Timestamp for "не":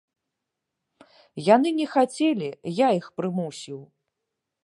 1.81-1.85